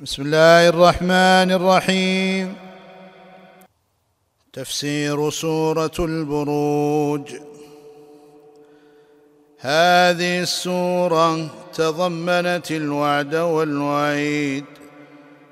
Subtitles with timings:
[0.00, 2.54] بسم الله الرحمن الرحيم
[4.52, 7.20] تفسير سوره البروج
[9.60, 14.64] هذه السوره تضمنت الوعد والوعيد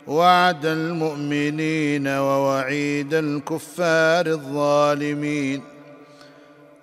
[0.06, 5.62] وعد المؤمنين ووعيد الكفار الظالمين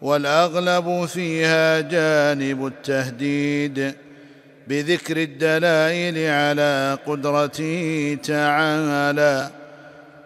[0.01, 3.93] والاغلب فيها جانب التهديد
[4.69, 9.49] بذكر الدلائل على قدرته تعالى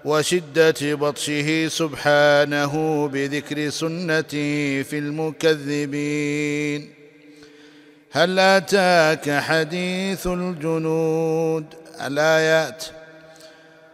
[0.05, 6.93] وشده بطشه سبحانه بذكر سنته في المكذبين
[8.11, 11.65] هل اتاك حديث الجنود
[12.07, 12.85] الايات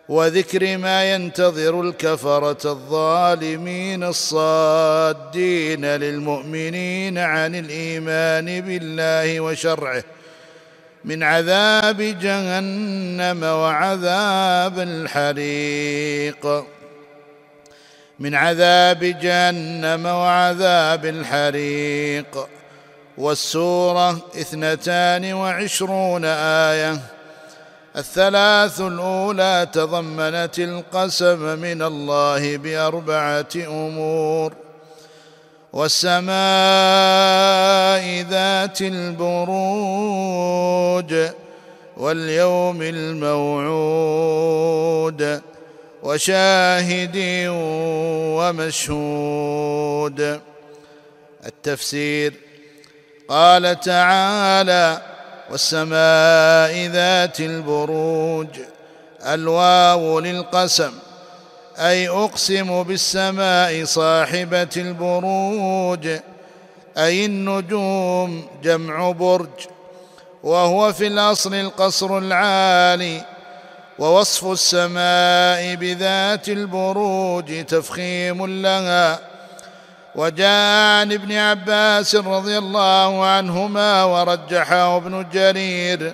[0.09, 10.03] وذكر ما ينتظر الكفره الظالمين الصادين للمؤمنين عن الايمان بالله وشرعه
[11.09, 16.65] من عذاب جهنم وعذاب الحريق
[18.19, 22.47] من عذاب جهنم وعذاب الحريق
[23.17, 24.11] والسوره
[24.41, 26.99] اثنتان وعشرون ايه
[27.97, 34.53] الثلاث الاولى تضمنت القسم من الله باربعه امور
[35.73, 36.31] والسماء
[38.29, 41.15] ذات البروج
[41.97, 45.41] واليوم الموعود
[46.03, 47.17] وشاهد
[48.39, 50.41] ومشهود
[51.45, 52.33] التفسير
[53.29, 55.01] قال تعالى
[55.51, 58.47] والسماء ذات البروج
[59.25, 60.91] الواو للقسم
[61.79, 66.07] أي أقسم بالسماء صاحبة البروج
[66.97, 69.47] أي النجوم جمع برج
[70.43, 73.21] وهو في الأصل القصر العالي
[73.99, 79.19] ووصف السماء بذات البروج تفخيم لها
[80.15, 86.13] وجاء عن ابن عباس رضي الله عنهما ورجحه ابن جرير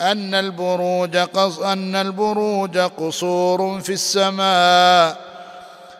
[0.00, 5.16] أن البروج قص أن البروج قصور في السماء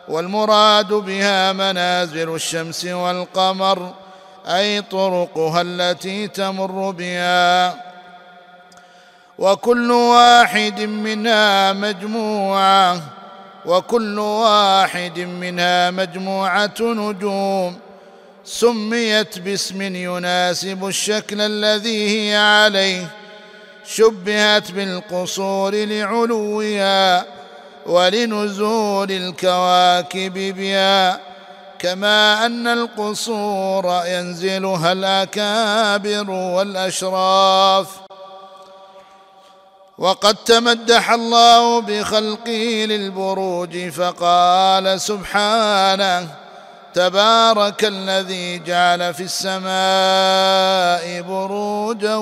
[0.09, 3.93] والمراد بها منازل الشمس والقمر
[4.47, 7.75] أي طرقها التي تمر بها
[9.39, 13.01] وكل واحد منها مجموعة
[13.65, 17.77] وكل واحد منها مجموعة نجوم
[18.45, 23.07] سميت باسم يناسب الشكل الذي هي عليه
[23.87, 27.25] شبهت بالقصور لعلوها
[27.85, 31.19] ولنزول الكواكب بها
[31.79, 37.87] كما ان القصور ينزلها الاكابر والاشراف
[39.97, 46.44] وقد تمدح الله بخلقه للبروج فقال سبحانه
[46.95, 52.15] تبارك الذي جعل في السماء بروجا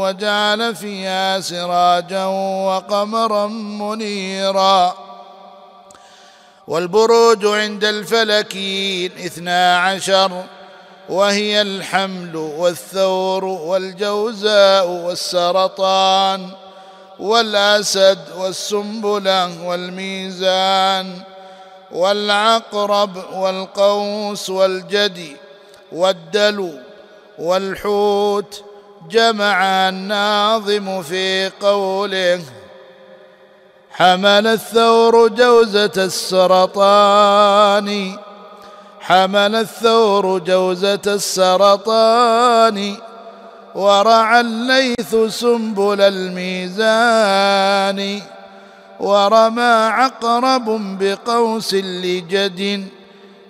[0.00, 2.24] وجعل فيها سراجا
[2.66, 4.94] وقمرا منيرا
[6.66, 10.42] والبروج عند الفلكين اثنا عشر
[11.08, 16.48] وهي الحمل والثور والجوزاء والسرطان
[17.18, 21.12] والاسد والسنبله والميزان
[21.92, 25.36] والعقرب والقوس والجدي
[25.92, 26.70] والدلو
[27.38, 28.62] والحوت
[29.10, 32.40] جمع الناظم في قوله
[33.90, 38.16] حمل الثور جوزة السرطان
[39.00, 42.96] حمل الثور جوزة السرطان
[43.74, 48.20] ورعى الليث سنبل الميزان
[49.00, 50.68] ورمى عقرب
[51.02, 52.84] بقوس لجد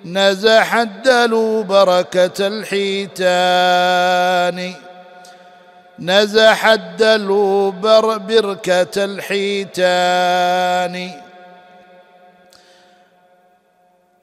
[0.05, 4.75] نزح الدلو بركة الحيتان
[5.99, 11.11] نزح الدلو بر بركة الحيتان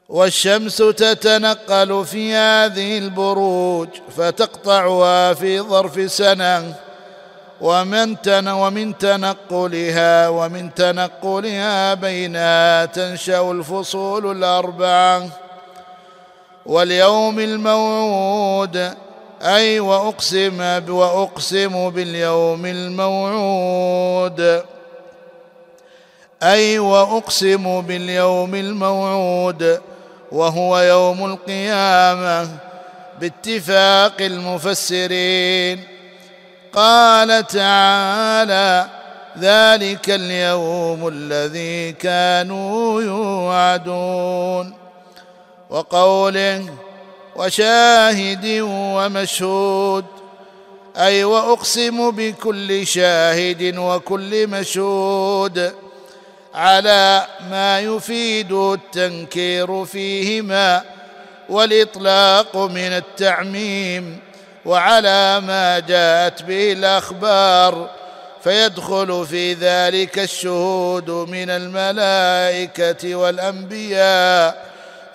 [0.09, 3.87] والشمس تتنقل في هذه البروج
[4.17, 6.75] فتقطعها في ظرف سنه
[7.61, 15.27] ومن تن ومن تنقلها ومن تنقلها بينها تنشأ الفصول الأربعة
[16.65, 18.93] واليوم الموعود
[19.41, 24.63] أي وأقسم وأقسم باليوم الموعود
[26.43, 29.81] أي وأقسم باليوم الموعود
[30.31, 32.47] وهو يوم القيامة
[33.19, 35.96] باتفاق المفسرين
[36.77, 38.87] قال تعالى
[39.39, 44.73] ذلك اليوم الذي كانوا يوعدون
[45.69, 46.65] وقوله
[47.35, 50.05] وشاهد ومشهود
[50.97, 55.73] اي واقسم بكل شاهد وكل مشهود
[56.55, 60.83] على ما يفيد التنكير فيهما
[61.49, 64.26] والاطلاق من التعميم
[64.67, 67.89] وعلى ما جاءت به الاخبار
[68.43, 74.65] فيدخل في ذلك الشهود من الملائكه والانبياء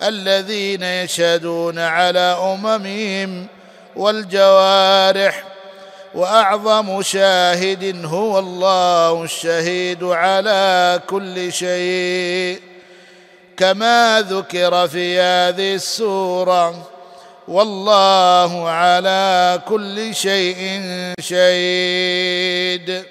[0.03, 3.47] الذين يشهدون على اممهم
[3.95, 5.43] والجوارح
[6.15, 12.61] واعظم شاهد هو الله الشهيد على كل شيء
[13.57, 16.92] كما ذكر في هذه السوره
[17.47, 20.57] والله على كل شيء
[21.19, 23.03] شهيد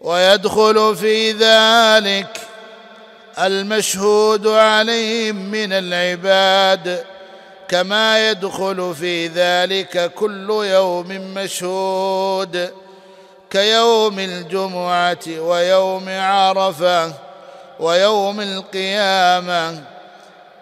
[0.00, 2.38] ويدخل في ذلك
[3.38, 7.04] المشهود عليهم من العباد
[7.68, 12.70] كما يدخل في ذلك كل يوم مشهود
[13.50, 17.12] كيوم الجمعه ويوم عرفه
[17.80, 19.91] ويوم القيامه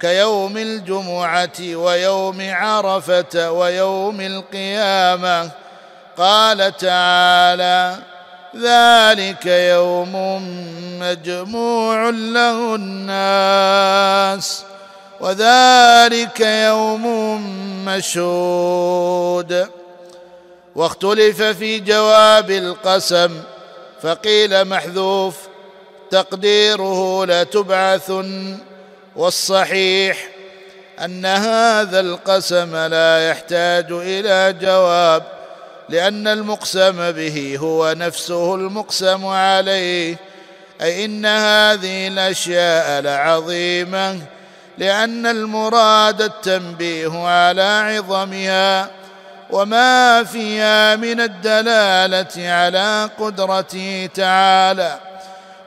[0.00, 5.50] كيوم الجمعه ويوم عرفه ويوم القيامه
[6.18, 7.96] قال تعالى
[8.56, 10.12] ذلك يوم
[11.00, 14.62] مجموع له الناس
[15.20, 17.04] وذلك يوم
[17.84, 19.66] مشهود
[20.76, 23.40] واختلف في جواب القسم
[24.02, 25.36] فقيل محذوف
[26.10, 28.58] تقديره لتبعثن
[29.20, 30.18] والصحيح
[31.04, 35.22] ان هذا القسم لا يحتاج الى جواب
[35.88, 40.16] لان المقسم به هو نفسه المقسم عليه
[40.82, 44.18] اي ان هذه الاشياء لعظيمه
[44.78, 48.90] لان المراد التنبيه على عظمها
[49.50, 54.98] وما فيها من الدلاله على قدرته تعالى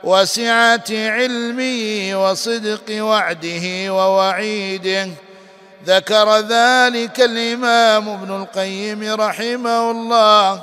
[0.06, 5.08] وسعه علمه وصدق وعده ووعيده
[5.86, 10.62] ذكر ذلك الامام ابن القيم رحمه الله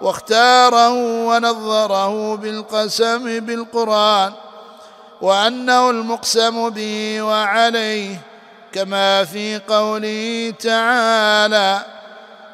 [0.00, 0.90] واختاره
[1.26, 4.32] ونظره بالقسم بالقران
[5.20, 8.20] وانه المقسم به وعليه
[8.72, 11.80] كما في قوله تعالى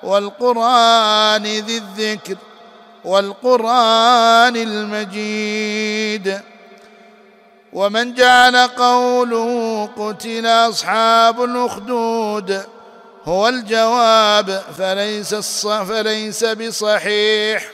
[0.03, 2.37] والقران ذي الذكر
[3.05, 6.41] والقران المجيد
[7.73, 12.63] ومن جعل قوله قتل اصحاب الاخدود
[13.25, 15.35] هو الجواب فليس
[15.67, 17.65] فليس بصحيح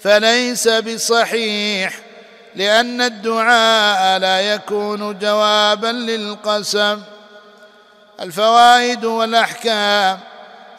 [0.00, 1.98] فليس بصحيح
[2.56, 7.00] لان الدعاء لا يكون جوابا للقسم
[8.20, 10.18] الفوائد والاحكام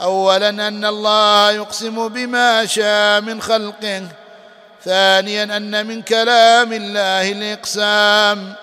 [0.01, 4.01] اولا ان الله يقسم بما شاء من خلقه
[4.85, 8.53] ثانيا ان من كلام الله الاقسام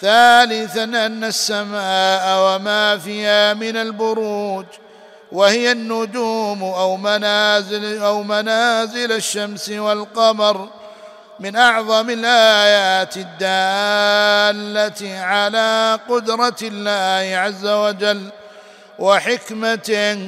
[0.00, 4.64] ثالثا ان السماء وما فيها من البروج
[5.32, 10.68] وهي النجوم او منازل او منازل الشمس والقمر
[11.40, 18.28] من اعظم الايات الداله على قدره الله عز وجل
[18.98, 20.18] وحكمته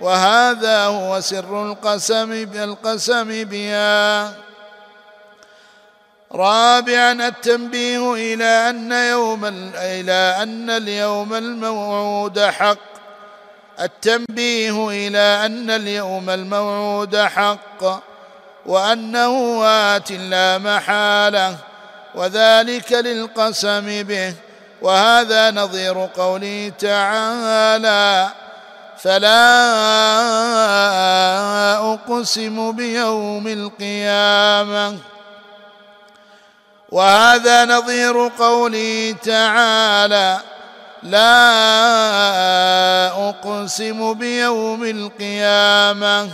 [0.00, 4.32] وهذا هو سر القسم القسم بها
[6.32, 12.78] رابعا التنبيه إلى أن يوم إلى أن اليوم الموعود حق
[13.80, 18.02] التنبيه إلى أن اليوم الموعود حق
[18.66, 21.56] وأنه آت لا محالة
[22.14, 24.34] وذلك للقسم به
[24.82, 28.28] وهذا نظير قوله تعالى
[29.04, 29.84] فلا
[31.76, 34.98] اقسم بيوم القيامه
[36.88, 40.38] وهذا نظير قوله تعالى
[41.02, 41.44] لا
[43.28, 46.28] اقسم بيوم القيامه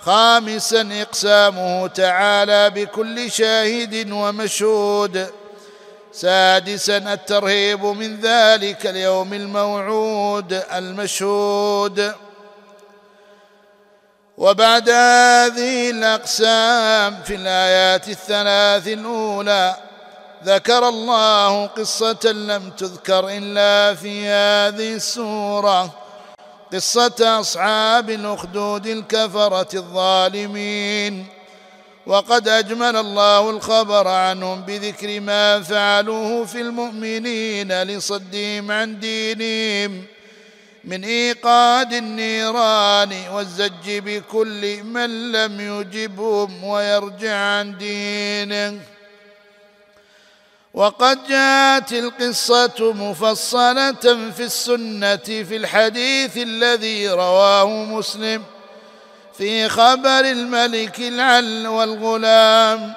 [0.00, 5.26] خامسا اقسامه تعالى بكل شاهد ومشهود
[6.12, 12.12] سادسا الترهيب من ذلك اليوم الموعود المشهود
[14.38, 19.76] وبعد هذه الاقسام في الايات الثلاث الاولى
[20.44, 25.90] ذكر الله قصه لم تذكر الا في هذه السوره
[26.72, 31.26] قصه اصحاب الاخدود الكفره الظالمين
[32.10, 40.04] وقد أجمل الله الخبر عنهم بذكر ما فعلوه في المؤمنين لصدهم عن دينهم
[40.84, 48.80] من إيقاد النيران والزج بكل من لم يجبهم ويرجع عن دينه
[50.74, 54.02] وقد جاءت القصة مفصلة
[54.36, 58.42] في السنة في الحديث الذي رواه مسلم
[59.40, 62.92] في خبر الملك العل والغلام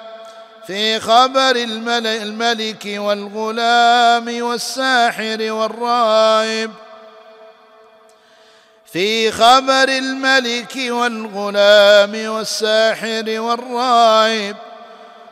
[0.66, 6.70] في خبر الملك والغلام والساحر والرائب
[8.92, 14.56] في خبر الملك والغلام والساحر والرائب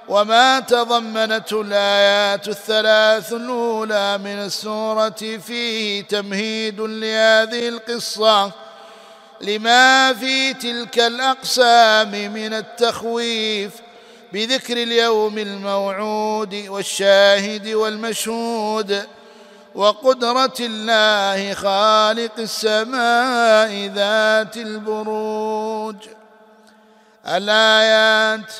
[0.09, 8.53] وما تضمنته الآيات الثلاث الأولى من السورة فيه تمهيد لهذه القصة
[9.43, 13.73] لما في تلك الاقسام من التخويف
[14.33, 19.07] بذكر اليوم الموعود والشاهد والمشهود
[19.75, 25.97] وقدره الله خالق السماء ذات البروج
[27.27, 28.53] الايات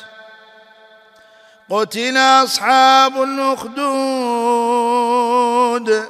[1.69, 6.03] قتل اصحاب الاخدود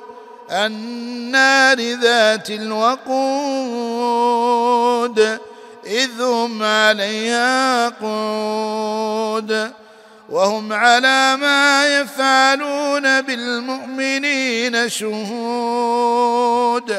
[0.53, 5.39] النار ذات الوقود
[5.85, 9.71] إذ هم عليها قود
[10.29, 16.97] وهم على ما يفعلون بالمؤمنين شهود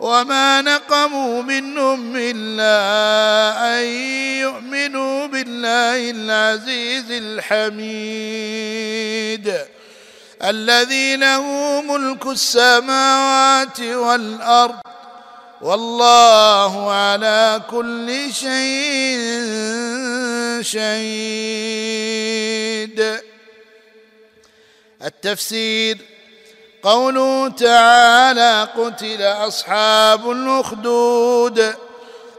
[0.00, 2.78] وما نقموا منهم إلا
[3.78, 3.84] أن
[4.40, 9.54] يؤمنوا بالله العزيز الحميد
[10.42, 11.42] الذي له
[11.82, 14.74] ملك السماوات والارض
[15.60, 19.18] والله على كل شيء
[20.62, 23.20] شهيد
[25.04, 25.98] التفسير
[26.82, 31.74] قوله تعالى قتل اصحاب الاخدود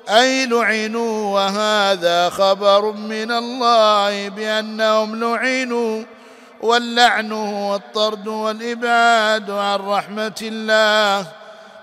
[0.09, 6.03] اي لعنوا وهذا خبر من الله بانهم لعنوا
[6.61, 11.27] واللعن هو الطرد والإبعاد عن رحمة الله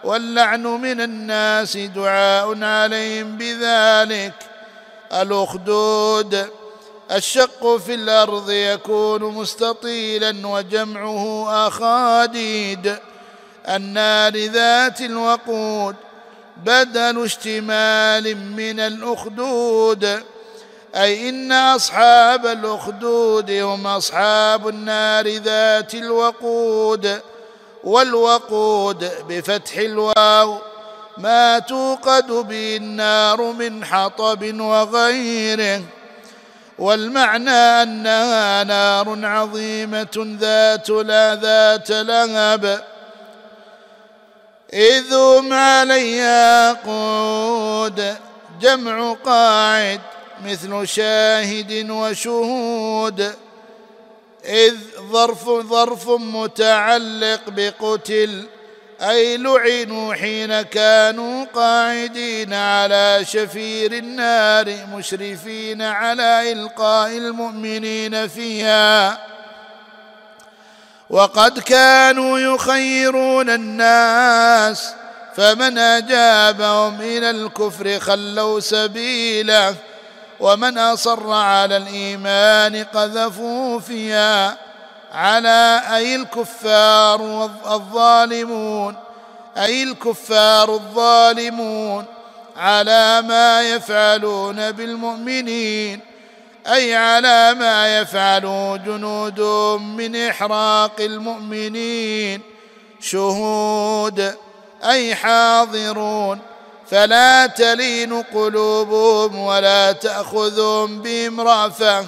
[0.05, 4.33] واللعن من الناس دعاء عليهم بذلك
[5.13, 6.47] الأخدود
[7.13, 12.97] الشق في الأرض يكون مستطيلا وجمعه أخاديد
[13.69, 15.95] النار ذات الوقود
[16.57, 20.19] بدل اشتمال من الأخدود
[20.95, 27.21] أي إن أصحاب الأخدود هم أصحاب النار ذات الوقود
[27.85, 30.59] والوقود بفتح الواو
[31.18, 35.83] ما توقد به النار من حطب وغيره
[36.78, 42.85] والمعنى أنها نار عظيمة ذات لا ذات لهب
[44.73, 48.14] إذ هم عليها قود
[48.62, 50.00] جمع قاعد
[50.45, 53.21] مثل شاهد وشهود
[54.45, 54.75] إذ
[55.12, 58.47] ظرف ظرف متعلق بقتل
[59.00, 69.18] أي لعنوا حين كانوا قاعدين على شفير النار مشرفين على إلقاء المؤمنين فيها
[71.11, 74.92] وقد كانوا يخيرون الناس
[75.37, 79.75] فمن أجابهم إلى الكفر خلوا سبيله
[80.40, 84.59] ومن أصر على الإيمان قذفوا فيها
[85.12, 88.95] على أي الكفار الظالمون
[89.57, 92.04] أي الكفار الظالمون
[92.57, 96.00] على ما يفعلون بالمؤمنين
[96.73, 99.40] أي على ما يفعله جنود
[99.83, 102.40] من إحراق المؤمنين
[103.00, 104.35] شهود
[104.85, 106.38] أي حاضرون
[106.90, 112.07] فلا تلين قلوبهم ولا تأخذهم بهم رأفة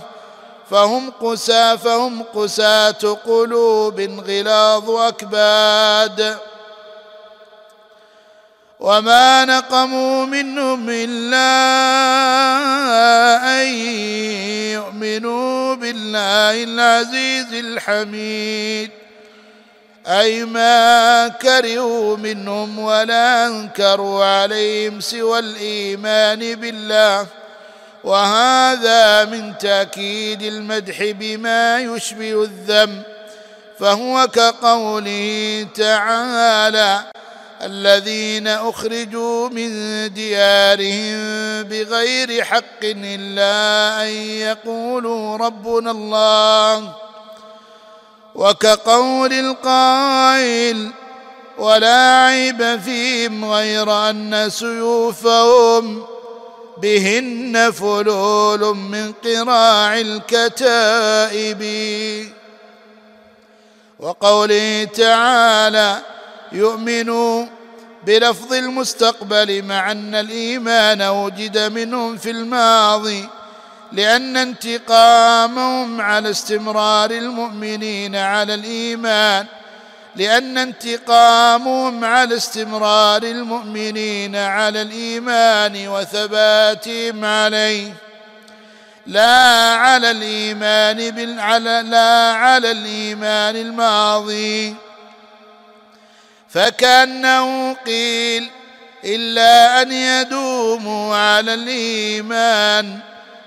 [0.71, 6.37] فهم قسى فهم قساة قلوب غلاظ أكباد
[8.81, 11.51] وما نقموا منهم إلا
[13.63, 13.67] أن
[14.71, 18.91] يؤمنوا بالله العزيز الحميد
[20.11, 27.27] أي ما كرهوا منهم ولا أنكروا عليهم سوى الإيمان بالله
[28.05, 33.03] وهذا من تأكيد المدح بما يشبه الذم
[33.79, 37.01] فهو كقوله تعالى
[37.63, 39.71] الذين أخرجوا من
[40.15, 41.19] ديارهم
[41.63, 43.57] بغير حق إلا
[44.05, 46.95] أن يقولوا ربنا الله
[48.41, 50.91] وكقول القائل
[51.59, 56.03] ولا عيب فيهم غير ان سيوفهم
[56.77, 61.61] بهن فلول من قراع الكتائب
[64.01, 65.99] وقوله تعالى
[66.53, 67.47] يؤمنوا
[68.07, 73.29] بلفظ المستقبل مع ان الايمان وجد منهم في الماضي
[73.93, 79.47] لأن انتقامهم على استمرار المؤمنين على الإيمان
[80.17, 87.93] لأن انتقامهم على استمرار المؤمنين على الإيمان وثباتهم عليه
[89.07, 89.37] لا
[89.75, 91.41] على الإيمان بال...
[91.41, 91.83] على...
[91.87, 94.75] لا على الإيمان الماضي
[96.49, 98.49] فكأنه قيل
[99.05, 102.99] إلا أن يدوموا على الإيمان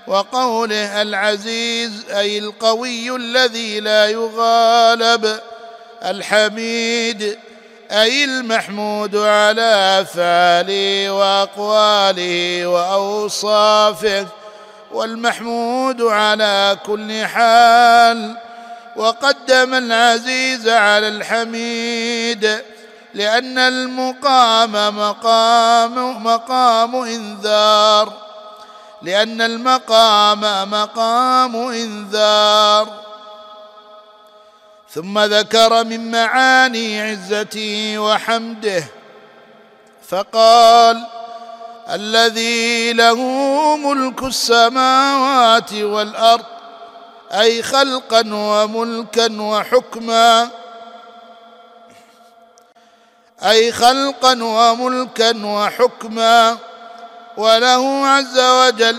[0.06, 5.38] وقوله العزيز أي القوي الذي لا يغالب
[6.04, 7.38] الحميد
[7.92, 14.26] أي المحمود على أفعاله وأقواله وأوصافه
[14.92, 18.34] والمحمود على كل حال
[18.96, 22.58] وقدم العزيز على الحميد
[23.14, 28.12] لأن المقام مقام مقام إنذار
[29.04, 32.88] لأن المقام مقام إنذار
[34.90, 38.84] ثم ذكر من معاني عزته وحمده
[40.08, 41.06] فقال
[41.90, 43.16] الذي له
[43.76, 46.44] ملك السماوات والارض
[47.32, 50.48] اي خلقا وملكا وحكما
[53.42, 56.56] اي خلقا وملكا وحكما
[57.36, 58.96] وله عز وجل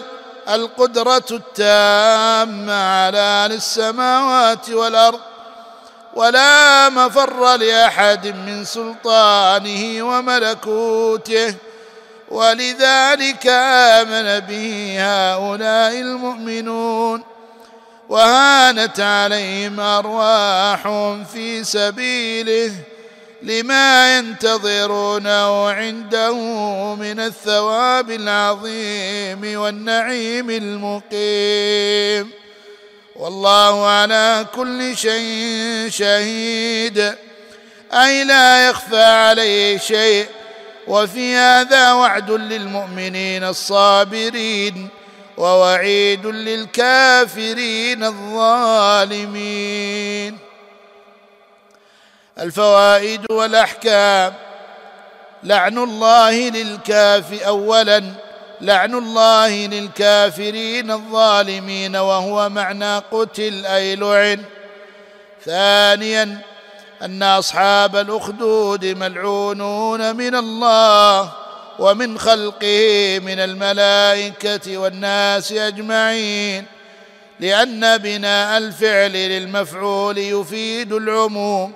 [0.49, 5.19] القدرة التامة على السماوات والأرض
[6.13, 11.55] ولا مفر لأحد من سلطانه وملكوته
[12.29, 17.23] ولذلك آمن به هؤلاء المؤمنون
[18.09, 22.71] وهانت عليهم أرواحهم في سبيله
[23.45, 26.33] لما ينتظرونه عنده
[26.95, 32.31] من الثواب العظيم والنعيم المقيم
[33.15, 37.13] والله على كل شيء شهيد
[37.93, 40.27] اي لا يخفى عليه شيء
[40.87, 44.87] وفي هذا وعد للمؤمنين الصابرين
[45.37, 50.44] ووعيد للكافرين الظالمين
[52.39, 54.33] الفوائد والاحكام
[55.43, 58.03] لعن الله للكاف اولا
[58.61, 64.41] لعن الله للكافرين الظالمين وهو معنى قتل اي لعن
[65.45, 66.39] ثانيا
[67.01, 71.31] ان اصحاب الاخدود ملعونون من الله
[71.79, 76.65] ومن خلقه من الملائكه والناس اجمعين
[77.39, 81.73] لان بناء الفعل للمفعول يفيد العموم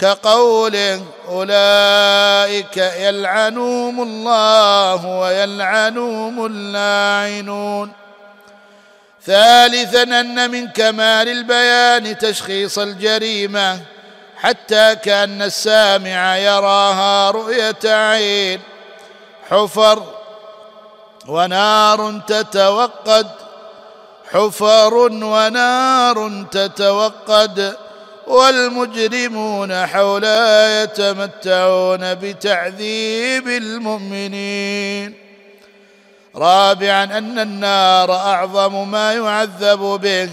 [0.00, 7.92] كقوله اولئك يلعنهم الله ويلعنهم اللاعنون
[9.26, 13.80] ثالثا ان من كمال البيان تشخيص الجريمه
[14.36, 18.60] حتى كان السامع يراها رؤيه عين
[19.50, 20.02] حفر
[21.28, 23.26] ونار تتوقد
[24.32, 27.76] حفر ونار تتوقد
[28.30, 35.14] والمجرمون حولا يتمتعون بتعذيب المؤمنين
[36.36, 40.30] رابعا ان النار اعظم ما يعذب به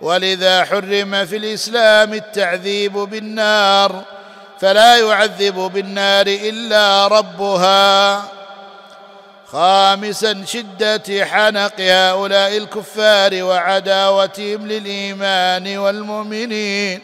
[0.00, 4.02] ولذا حرم في الاسلام التعذيب بالنار
[4.60, 8.22] فلا يعذب بالنار الا ربها
[9.52, 17.00] خامسا شدة حنق هؤلاء الكفار وعداوتهم للإيمان والمؤمنين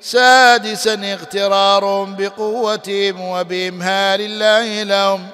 [0.00, 5.26] سادسا اغترارهم بقوتهم وبإمهال الله لهم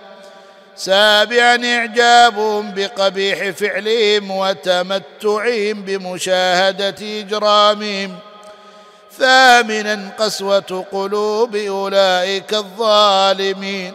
[0.77, 8.15] سابعا إعجابهم بقبيح فعلهم وتمتعهم بمشاهدة إجرامهم
[9.19, 13.93] ثامنا قسوة قلوب أولئك الظالمين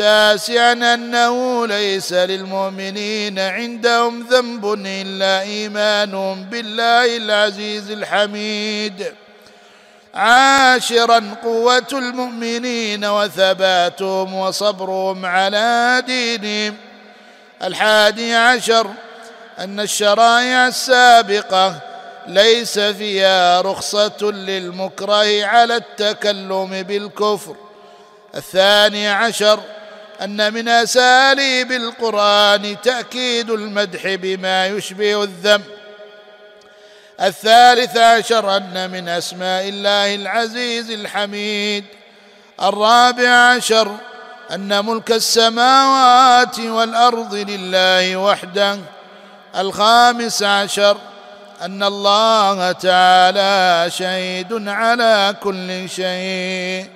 [0.00, 9.12] تاسعا أنه ليس للمؤمنين عندهم ذنب إلا إيمانهم بالله العزيز الحميد
[10.14, 16.76] عاشرا قوة المؤمنين وثباتهم وصبرهم على دينهم
[17.62, 18.90] الحادي عشر
[19.58, 21.78] أن الشرائع السابقة
[22.26, 27.56] ليس فيها رخصة للمكره على التكلم بالكفر
[28.36, 29.60] الثاني عشر
[30.22, 35.62] ان من اساليب القران تاكيد المدح بما يشبه الذم
[37.20, 41.84] الثالث عشر ان من اسماء الله العزيز الحميد
[42.62, 43.96] الرابع عشر
[44.50, 48.78] ان ملك السماوات والارض لله وحده
[49.58, 50.96] الخامس عشر
[51.62, 56.90] ان الله تعالى شهيد على كل شيء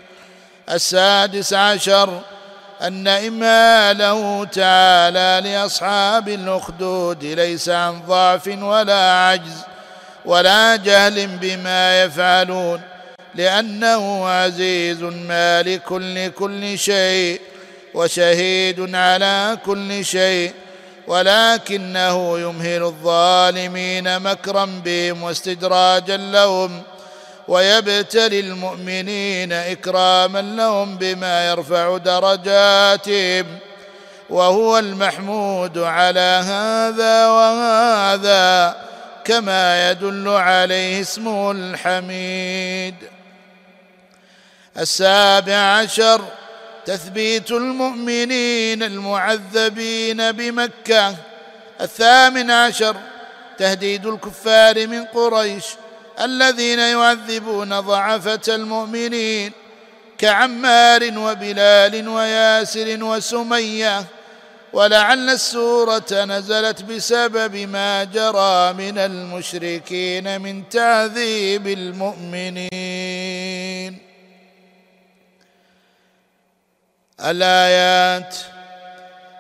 [0.71, 2.21] السادس عشر
[2.83, 9.61] أن إماله تعالى لأصحاب الأخدود ليس عن ضعف ولا عجز
[10.25, 12.81] ولا جهل بما يفعلون
[13.35, 17.41] لأنه عزيز مالك لكل شيء
[17.95, 20.53] وشهيد على كل شيء
[21.07, 26.83] ولكنه يمهل الظالمين مكرا بهم واستدراجا لهم
[27.49, 33.47] ويبتلي المؤمنين اكراما لهم بما يرفع درجاتهم
[34.31, 38.77] وهو المحمود على هذا وهذا
[39.25, 42.95] كما يدل عليه اسمه الحميد
[44.79, 46.21] السابع عشر
[46.87, 51.15] تثبيت المؤمنين المعذبين بمكه
[51.81, 52.97] الثامن عشر
[53.59, 55.65] تهديد الكفار من قريش
[56.21, 59.53] الذين يعذبون ضعفة المؤمنين
[60.19, 64.05] كعمار وبلال وياسر وسميه
[64.73, 73.99] ولعل السورة نزلت بسبب ما جرى من المشركين من تعذيب المؤمنين
[77.25, 78.35] الآيات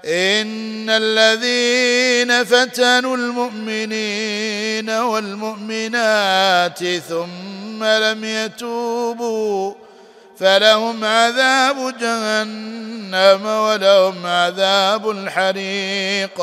[0.06, 9.74] ان الذين فتنوا المؤمنين والمؤمنات ثم لم يتوبوا
[10.38, 16.42] فلهم عذاب جهنم ولهم عذاب الحريق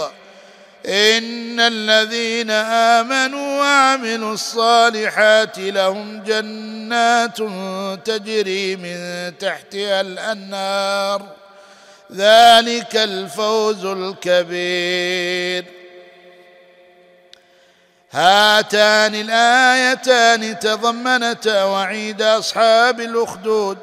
[0.85, 7.37] ان الذين امنوا وعملوا الصالحات لهم جنات
[8.05, 8.95] تجري من
[9.39, 11.21] تحتها الانهار
[12.15, 15.65] ذلك الفوز الكبير
[18.11, 23.77] هاتان الايتان تضمنتا وعيد اصحاب الاخدود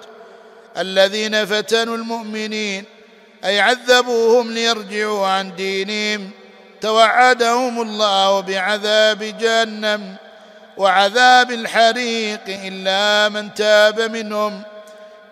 [0.78, 2.84] الذين فتنوا المؤمنين
[3.44, 6.30] اي عذبوهم ليرجعوا عن دينهم
[6.80, 10.16] توعدهم الله بعذاب جهنم
[10.76, 14.62] وعذاب الحريق الا من تاب منهم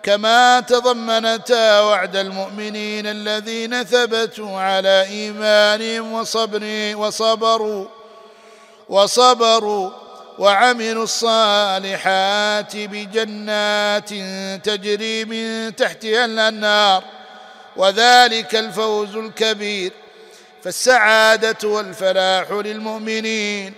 [0.07, 6.63] كما تضمنتا وعد المؤمنين الذين ثبتوا على ايمانهم وصبر
[6.95, 7.85] وصبروا
[8.89, 9.89] وصبروا
[10.39, 14.09] وعملوا الصالحات بجنات
[14.65, 17.03] تجري من تحتها الانهار
[17.75, 19.91] وذلك الفوز الكبير
[20.63, 23.73] فالسعاده والفلاح للمؤمنين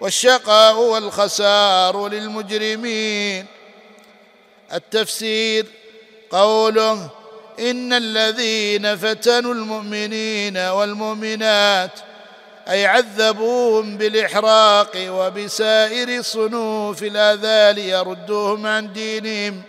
[0.00, 3.46] والشقاء والخسار للمجرمين
[4.74, 5.66] التفسير
[6.30, 7.10] قوله
[7.60, 11.90] ان الذين فتنوا المؤمنين والمؤمنات
[12.68, 19.62] اي عذبوهم بالاحراق وبسائر صنوف الاذال يردوهم عن دينهم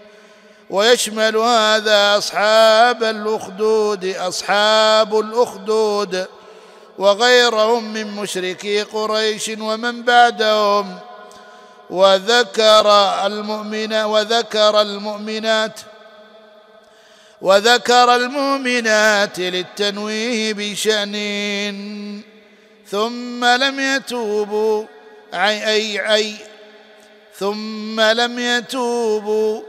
[0.69, 6.25] ويشمل هذا اصحاب الاخدود اصحاب الاخدود
[6.97, 10.99] وغيرهم من مشركي قريش ومن بعدهم
[11.89, 12.87] وذكر
[13.25, 15.79] المؤمن وذكر المؤمنات
[17.41, 22.21] وذكر المؤمنات للتنويه بشأن
[22.87, 24.85] ثم لم يتوبوا
[25.33, 26.35] أي أي أي
[27.37, 29.61] ثم لم يتوبوا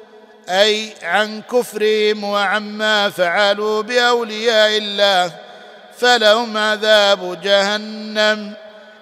[0.49, 5.33] أي عن كفرهم وعما فعلوا بأولياء الله
[5.99, 8.53] فلهم عذاب جهنم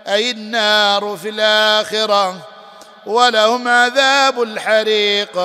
[0.09, 2.49] أي النار في الآخرة
[3.09, 5.39] ولهم عذاب الحريق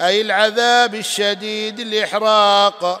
[0.00, 3.00] اي العذاب الشديد الاحراق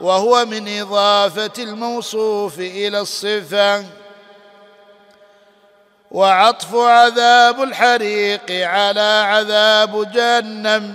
[0.00, 3.84] وهو من اضافه الموصوف الى الصفه
[6.10, 10.94] وعطف عذاب الحريق على عذاب جهنم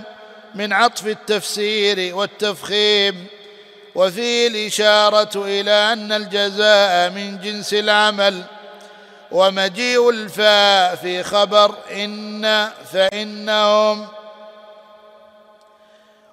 [0.54, 3.26] من عطف التفسير والتفخيم
[3.94, 8.42] وفيه الاشاره الى ان الجزاء من جنس العمل
[9.34, 14.06] ومجيء الفاء في خبر إن فإنهم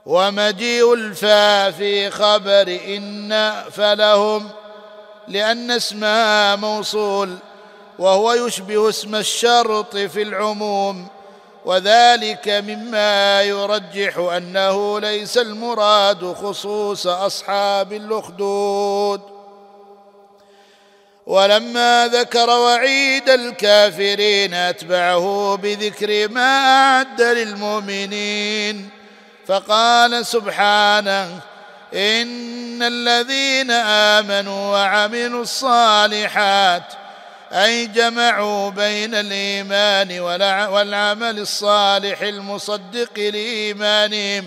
[0.05, 4.49] ومجيء الفاء في خبر إن فلهم
[5.27, 7.37] لأن اسمها موصول
[7.99, 11.07] وهو يشبه اسم الشرط في العموم
[11.65, 19.21] وذلك مما يرجح أنه ليس المراد خصوص أصحاب الأخدود
[21.31, 28.89] ولما ذكر وعيد الكافرين اتبعه بذكر ما اعد للمؤمنين
[29.47, 31.39] فقال سبحانه
[31.93, 36.83] ان الذين امنوا وعملوا الصالحات
[37.53, 40.19] اي جمعوا بين الايمان
[40.69, 44.45] والعمل الصالح المصدق لايمانهم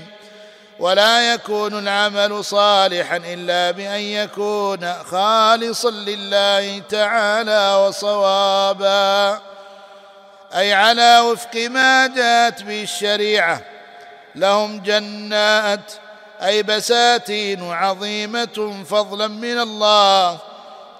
[0.78, 9.40] ولا يكون العمل صالحا الا بان يكون خالصا لله تعالى وصوابا
[10.56, 13.62] اي على وفق ما جاءت به الشريعه
[14.34, 15.92] لهم جنات
[16.42, 20.38] اي بساتين عظيمه فضلا من الله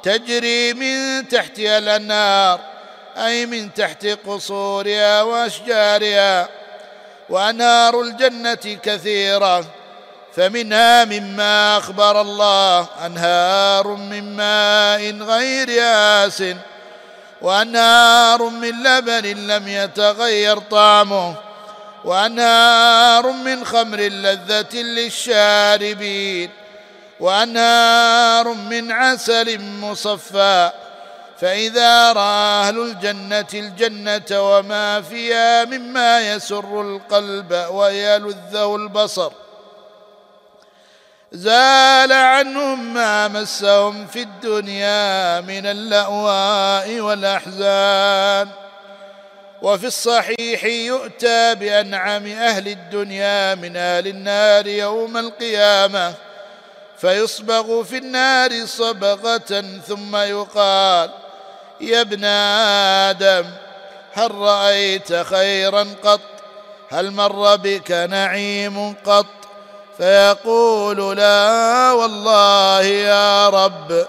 [0.03, 2.61] تجري من تحتها الانهار
[3.17, 6.49] اي من تحت قصورها واشجارها
[7.35, 9.65] وانهار الجنه كثيره
[10.37, 16.45] فمنها مما اخبر الله انهار من ماء غير آس
[17.43, 21.35] وانهار من لبن لم يتغير طعمه
[22.05, 26.51] وانهار من خمر لذه للشاربين
[27.21, 30.71] وانهار من عسل مصفى
[31.41, 39.33] فإذا رأى أهل الجنة الجنة وما فيها مما يسر القلب ويلذه البصر
[41.33, 48.49] زال عنهم ما مسهم في الدنيا من اللأواء والأحزان
[49.63, 56.15] وفي الصحيح يؤتى بأنعم أهل الدنيا من أهل النار يوم القيامة
[56.99, 61.11] فيصبغ في النار صبغة ثم يقال
[61.81, 62.25] يا ابن
[63.11, 63.45] آدم
[64.13, 66.21] هل رأيت خيرا قط
[66.91, 69.27] هل مر بك نعيم قط
[69.99, 74.07] فيقول لا والله يا رب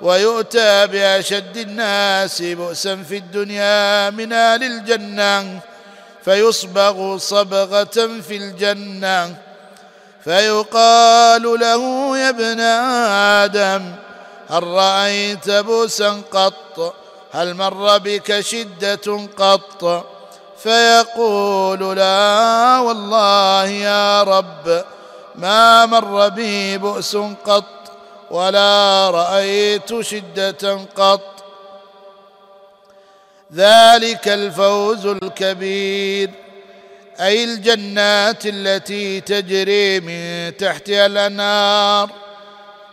[0.00, 5.58] ويؤتى بأشد الناس بؤسا في الدنيا من أهل الجنة
[6.24, 9.34] فيصبغ صبغة في الجنة
[10.24, 12.60] فيقال له يا ابن
[13.40, 13.92] آدم
[14.48, 16.94] هل رأيت بوسا قط
[17.32, 20.04] هل مر بك شدة قط
[20.62, 24.84] فيقول لا والله يا رب
[25.34, 27.64] ما مر بي بؤس قط
[28.30, 31.20] ولا رأيت شدة قط
[33.54, 36.30] ذلك الفوز الكبير
[37.20, 42.10] أي الجنات التي تجري من تحتها الأنهار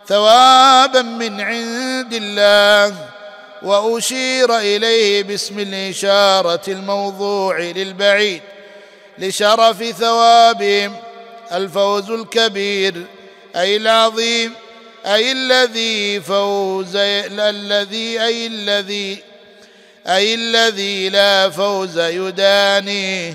[0.08, 2.96] ثوابا من عند الله
[3.62, 8.42] واشير اليه باسم الاشاره الموضوع للبعيد
[9.18, 10.96] لشرف ثوابهم
[11.52, 13.06] الفوز الكبير
[13.56, 14.52] اي العظيم
[15.06, 19.18] اي الذي فوز الذي اي الذي
[20.08, 23.34] اي الذي لا فوز يدانيه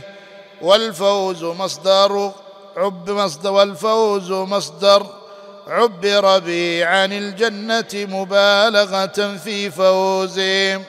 [0.61, 2.31] والفوز مصدر
[2.77, 5.16] عب مصدر والفوز مصدر
[5.69, 10.83] عبر بي عن الجنة مبالغة في فوزهم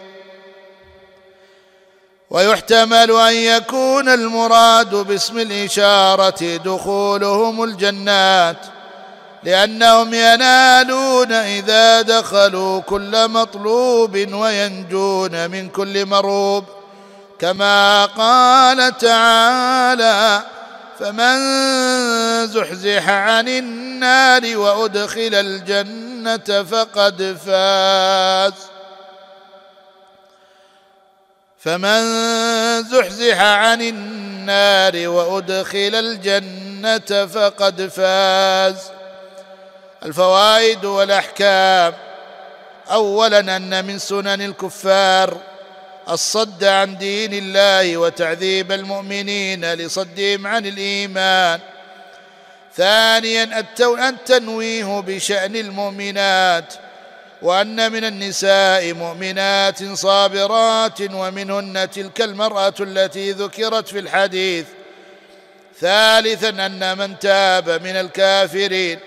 [2.30, 8.56] ويحتمل أن يكون المراد باسم الإشارة دخولهم الجنات
[9.42, 16.64] لأنهم ينالون إذا دخلوا كل مطلوب وينجون من كل مرغوب
[17.38, 20.42] كما قال تعالى
[20.98, 21.38] فمن
[22.46, 28.52] زحزح عن النار وادخل الجنه فقد فاز
[31.58, 32.00] فمن
[32.84, 38.76] زحزح عن النار وادخل الجنه فقد فاز
[40.02, 41.94] الفوائد والاحكام
[42.90, 45.38] اولا ان من سنن الكفار
[46.10, 51.60] الصد عن دين الله وتعذيب المؤمنين لصدهم عن الايمان
[52.76, 56.74] ثانيا التنويه بشان المؤمنات
[57.42, 64.66] وان من النساء مؤمنات صابرات ومنهن تلك المراه التي ذكرت في الحديث
[65.80, 68.98] ثالثا ان من تاب من الكافرين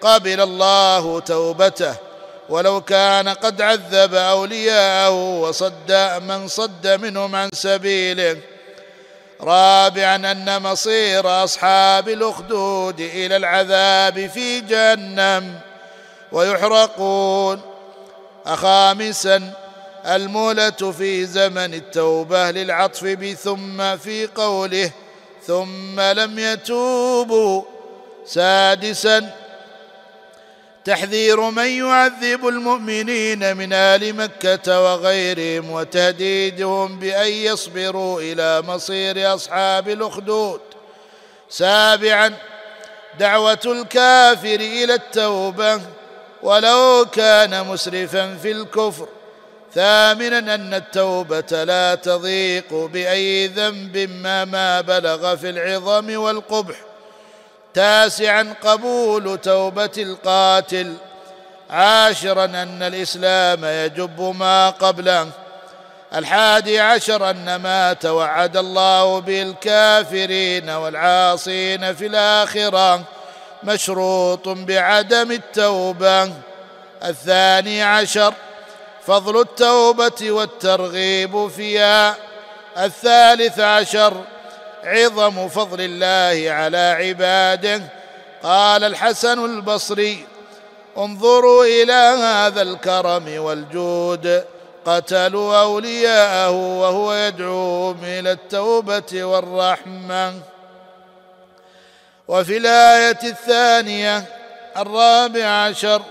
[0.00, 2.07] قبل الله توبته
[2.48, 8.36] ولو كان قد عذب اولياءه وصد من صد منهم عن سبيله
[9.40, 15.54] رابعا ان مصير اصحاب الاخدود الى العذاب في جهنم
[16.32, 17.60] ويحرقون
[18.46, 19.52] خامسا
[20.06, 24.90] المولة في زمن التوبة للعطف بثم في قوله
[25.46, 27.62] ثم لم يتوبوا
[28.26, 29.30] سادسا
[30.88, 40.60] تحذير من يعذب المؤمنين من ال مكه وغيرهم وتهديدهم بان يصبروا الى مصير اصحاب الاخدود
[41.48, 42.34] سابعا
[43.18, 45.80] دعوه الكافر الى التوبه
[46.42, 49.08] ولو كان مسرفا في الكفر
[49.74, 56.74] ثامنا ان التوبه لا تضيق باي ذنب ما ما بلغ في العظم والقبح
[57.78, 60.94] تاسعا قبول توبه القاتل
[61.70, 65.28] عاشرا ان الاسلام يجب ما قبله
[66.14, 73.02] الحادي عشر ان ما توعد الله به الكافرين والعاصين في الاخره
[73.64, 76.30] مشروط بعدم التوبه
[77.04, 78.34] الثاني عشر
[79.06, 82.14] فضل التوبه والترغيب فيها
[82.82, 84.24] الثالث عشر
[84.88, 87.80] عظم فضل الله على عباده
[88.42, 90.26] قال الحسن البصري
[90.98, 94.44] انظروا الى هذا الكرم والجود
[94.84, 100.34] قتلوا اولياءه وهو يدعوهم الى التوبه والرحمه
[102.28, 104.24] وفي الايه الثانيه
[104.76, 106.02] الرابع عشر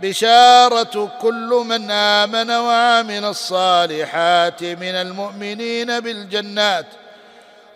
[0.00, 6.86] بشاره كل من امن وعمل الصالحات من المؤمنين بالجنات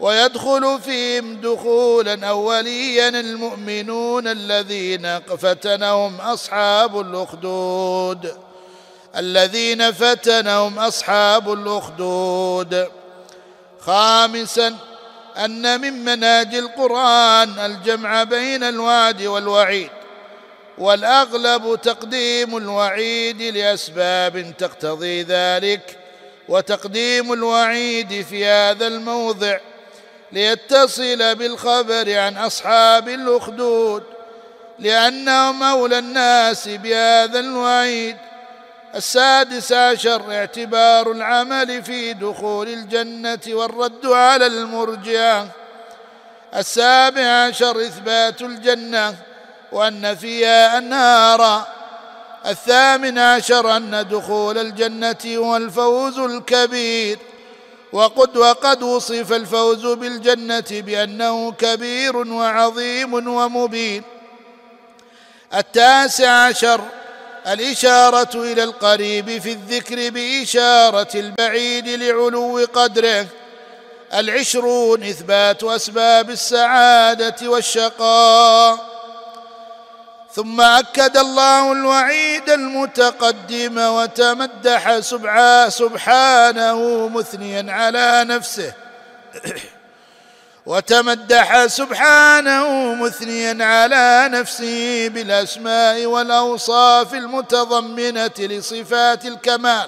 [0.00, 8.36] ويدخل فيهم دخولا اوليا المؤمنون الذين فتنهم اصحاب الاخدود
[9.16, 12.88] الذين فتنهم اصحاب الاخدود
[13.80, 14.76] خامسا
[15.44, 19.90] ان من مناج القران الجمع بين الوعد والوعيد
[20.78, 25.98] والاغلب تقديم الوعيد لاسباب تقتضي ذلك
[26.48, 29.58] وتقديم الوعيد في هذا الموضع
[30.34, 34.02] ليتصل بالخبر عن أصحاب الأخدود
[34.78, 38.16] لأنهم أولى الناس بهذا الوعيد
[38.94, 45.46] السادس عشر اعتبار العمل في دخول الجنة والرد على المرجئة
[46.56, 49.14] السابع عشر إثبات الجنة
[49.72, 51.66] وأن فيها أنهارا
[52.46, 57.18] الثامن عشر أن دخول الجنة هو الفوز الكبير
[57.94, 64.02] وقد وقد وصف الفوز بالجنة بأنه كبير وعظيم ومبين
[65.54, 66.80] التاسع عشر
[67.46, 73.26] الإشارة إلى القريب في الذكر بإشارة البعيد لعلو قدره
[74.14, 78.93] العشرون إثبات أسباب السعادة والشقاء
[80.36, 85.00] ثم اكد الله الوعيد المتقدم وتمدح
[85.84, 88.72] سبحانه مثنيا على نفسه
[90.66, 99.86] وتمدح سبحانه مثنيا على نفسه بالاسماء والاوصاف المتضمنه لصفات الكمال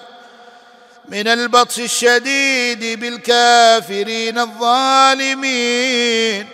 [1.09, 6.49] من البطش الشديد بالكافرين الظالمين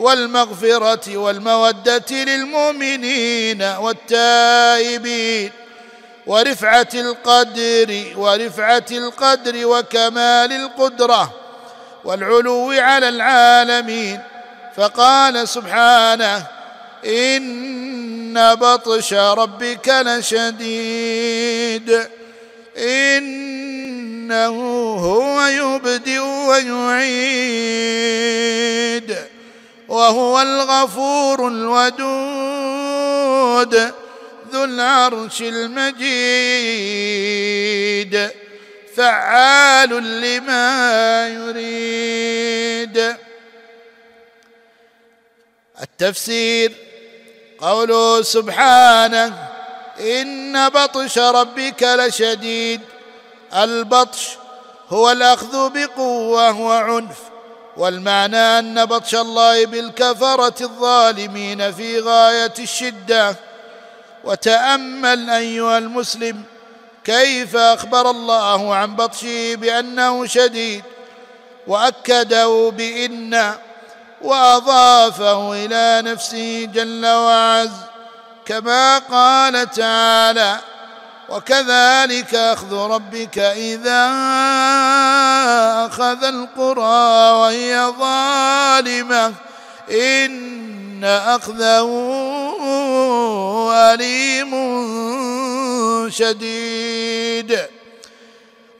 [0.00, 5.50] والمغفره والموده للمؤمنين والتائبين
[6.26, 11.34] ورفعه القدر ورفعه القدر وكمال القدره
[12.04, 14.20] والعلو على العالمين
[14.76, 16.46] فقال سبحانه
[17.06, 22.06] ان بطش ربك لشديد
[22.76, 24.56] انه
[24.96, 29.14] هو يبدئ ويعيد
[29.90, 33.92] وهو الغفور الودود
[34.52, 38.30] ذو العرش المجيد
[38.96, 40.88] فعال لما
[41.28, 43.16] يريد
[45.82, 46.72] التفسير
[47.60, 49.48] قوله سبحانه
[50.00, 52.80] ان بطش ربك لشديد
[53.54, 54.28] البطش
[54.88, 57.18] هو الاخذ بقوه وعنف
[57.76, 63.36] والمعنى ان بطش الله بالكفره الظالمين في غايه الشده
[64.24, 66.42] وتامل ايها المسلم
[67.04, 70.82] كيف اخبر الله عن بطشه بانه شديد
[71.66, 73.54] واكده بان
[74.22, 77.72] واضافه الى نفسه جل وعز
[78.46, 80.58] كما قال تعالى
[81.30, 84.04] وكذلك أخذ ربك إذا
[85.86, 89.34] أخذ القرى وهي ظالمة
[89.90, 91.88] إن أخذه
[93.94, 94.50] أليم
[96.10, 97.58] شديد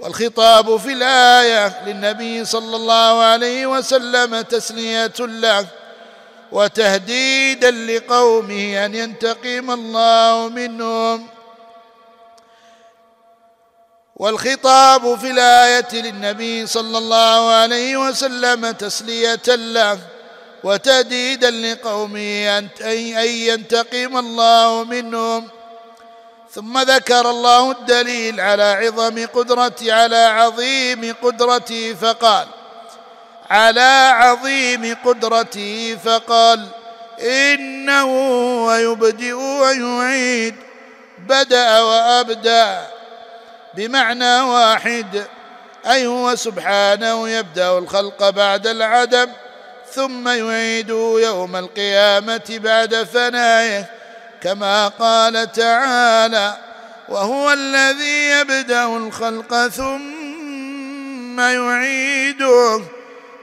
[0.00, 5.66] والخطاب في الآية للنبي صلى الله عليه وسلم تسلية له
[6.52, 11.26] وتهديدا لقومه أن ينتقم الله منهم
[14.20, 19.98] والخطاب في الايه للنبي صلى الله عليه وسلم تسليه له
[20.64, 25.48] وتهديدا لقومه ان ينتقم الله منهم
[26.54, 32.46] ثم ذكر الله الدليل على عظم قدرته على عظيم قدرته فقال
[33.50, 36.66] على عظيم قدرته فقال
[37.20, 38.04] انه
[38.66, 40.54] ويبدئ يبدئ ويعيد
[41.28, 42.86] بدا وابدا
[43.74, 45.24] بمعنى واحد
[45.90, 49.26] اي هو سبحانه يبدا الخلق بعد العدم
[49.92, 53.84] ثم يعيده يوم القيامه بعد فنائه
[54.42, 56.56] كما قال تعالى
[57.08, 62.80] وهو الذي يبدا الخلق ثم يعيده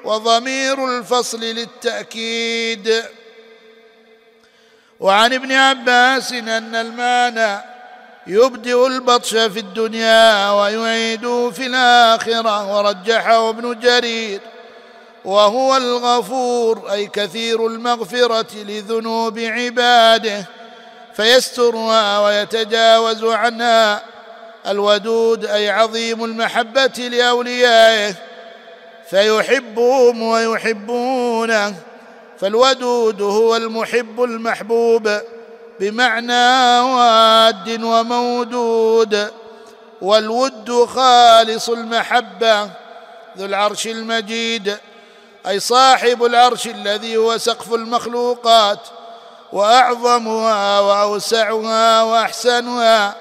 [0.03, 3.03] وضمير الفصل للتاكيد
[4.99, 7.61] وعن ابن عباس ان المعنى
[8.29, 14.39] يبدئ البطش في الدنيا ويعيد في الآخرة ورجحه ابن جرير
[15.25, 20.45] وهو الغفور أي كثير المغفرة لذنوب عباده
[21.13, 24.03] فيسترها ويتجاوز عنها
[24.67, 28.13] الودود أي عظيم المحبة لأوليائه
[29.09, 31.75] فيحبهم ويحبونه
[32.39, 35.21] فالودود هو المحب المحبوب
[35.79, 39.31] بمعنى واد ومودود
[40.01, 42.63] والود خالص المحبه
[43.37, 44.77] ذو العرش المجيد
[45.47, 48.79] اي صاحب العرش الذي هو سقف المخلوقات
[49.53, 53.15] واعظمها واوسعها واحسنها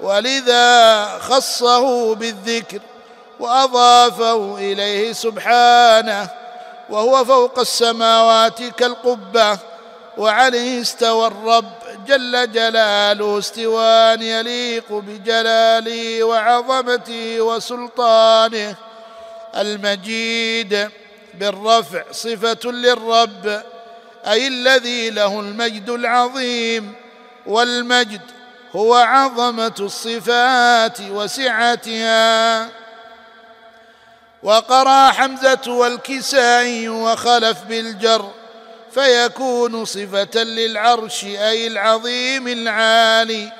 [0.00, 2.80] ولذا خصه بالذكر
[3.40, 6.28] واضافه اليه سبحانه
[6.90, 9.58] وهو فوق السماوات كالقبه
[10.18, 11.72] وعليه استوى الرب
[12.06, 18.74] جل جلاله استواء يليق بجلاله وعظمته وسلطانه
[19.56, 20.88] المجيد
[21.34, 23.62] بالرفع صفة للرب
[24.26, 26.92] أي الذي له المجد العظيم
[27.46, 28.20] والمجد
[28.76, 32.68] هو عظمة الصفات وسعتها
[34.42, 38.30] وقرأ حمزة والكسائي وخلف بالجر
[38.98, 43.52] فيكون صفه للعرش اي العظيم العالي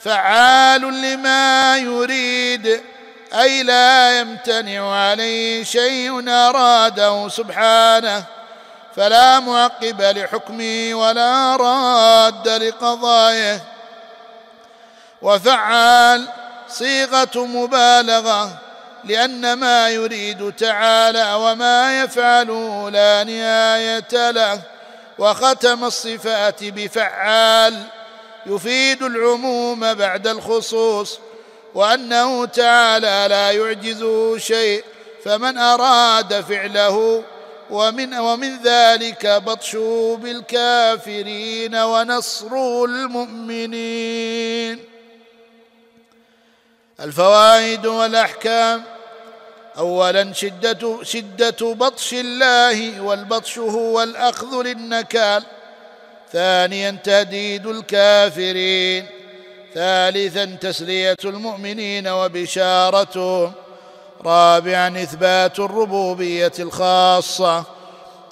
[0.00, 2.80] فعال لما يريد
[3.40, 8.24] اي لا يمتنع عليه شيء اراده سبحانه
[8.96, 13.60] فلا معقب لحكمه ولا راد لقضائه
[15.22, 16.28] وفعال
[16.68, 18.58] صيغه مبالغه
[19.04, 24.60] لأن ما يريد تعالى وما يفعله لا نهاية له
[25.18, 27.82] وختم الصفات بفعال
[28.46, 31.18] يفيد العموم بعد الخصوص
[31.74, 34.84] وأنه تعالى لا يعجزه شيء
[35.24, 37.22] فمن أراد فعله
[37.70, 44.84] ومن ومن ذلك بطشه بالكافرين ونصر المؤمنين
[47.00, 48.84] الفوائد والأحكام
[49.78, 55.42] اولا شده شده بطش الله والبطش هو الاخذ للنكال
[56.32, 59.06] ثانيا تهديد الكافرين
[59.74, 63.52] ثالثا تسليه المؤمنين وبشارتهم
[64.24, 67.64] رابعا اثبات الربوبيه الخاصه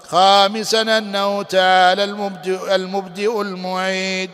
[0.08, 4.30] خامسا انه تعالى المبدئ, المبدئ المعيد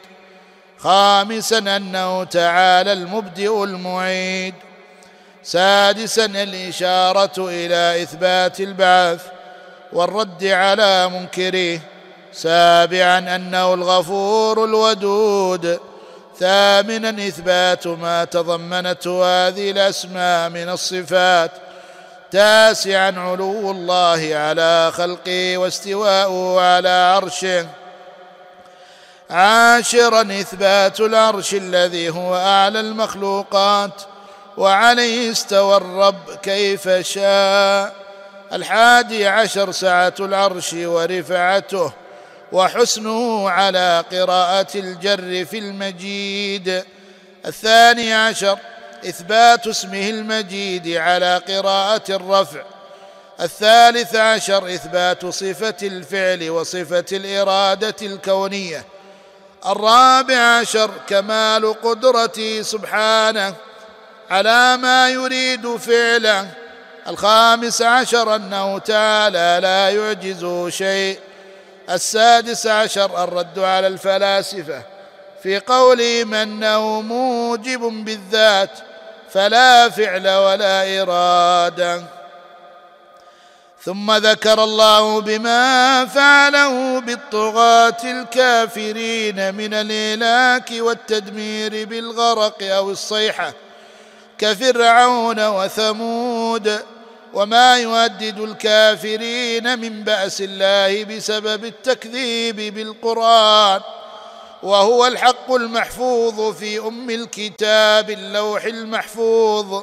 [0.78, 4.54] خامسا انه تعالى المبدئ المعيد
[5.44, 9.20] سادسا الإشارة إلى إثبات البعث
[9.92, 11.80] والرد على منكريه
[12.32, 15.78] سابعا أنه الغفور الودود
[16.40, 21.50] ثامنا إثبات ما تضمنته هذه الأسماء من الصفات
[22.30, 27.66] تاسعا علو الله على خلقه واستواؤه على عرشه
[29.30, 34.00] عاشرا اثبات العرش الذي هو اعلى المخلوقات
[34.58, 37.94] وعليه استوى الرب كيف شاء
[38.52, 41.92] الحادي عشر سعة العرش ورفعته
[42.52, 46.84] وحسنه على قراءة الجر في المجيد
[47.46, 48.58] الثاني عشر
[49.08, 52.60] إثبات اسمه المجيد على قراءة الرفع
[53.40, 58.84] الثالث عشر إثبات صفة الفعل وصفة الإرادة الكونية
[59.66, 63.54] الرابع عشر كمال قدرته سبحانه
[64.30, 66.46] على ما يريد فعله
[67.08, 71.18] الخامس عشر انه تعالى لا يعجزه شيء
[71.90, 74.82] السادس عشر الرد على الفلاسفه
[75.42, 78.70] في قولهم انه موجب بالذات
[79.32, 82.02] فلا فعل ولا اراده
[83.84, 93.52] ثم ذكر الله بما فعله بالطغاه الكافرين من الهلاك والتدمير بالغرق او الصيحه
[94.38, 96.82] كفرعون وثمود
[97.34, 103.80] وما يهدد الكافرين من باس الله بسبب التكذيب بالقران
[104.62, 109.82] وهو الحق المحفوظ في ام الكتاب اللوح المحفوظ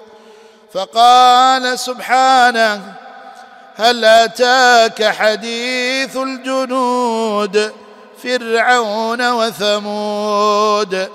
[0.74, 2.94] فقال سبحانه
[3.76, 7.72] هل اتاك حديث الجنود
[8.24, 11.10] فرعون وثمود